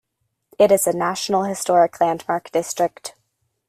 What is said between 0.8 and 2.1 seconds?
a National Historic